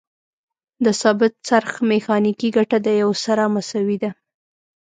[0.85, 4.11] د ثابت څرخ میخانیکي ګټه د یو سره مساوي ده.